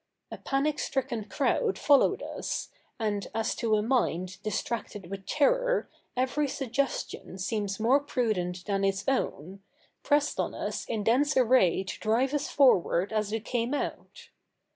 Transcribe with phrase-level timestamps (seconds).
[0.31, 6.47] A panic stricken crowd followed us, and, as to a mind distracted with terror every
[6.47, 9.61] suggestion seems more prudent than its own,
[10.01, 14.29] pressed on us in dense array to drive us forward as we came out.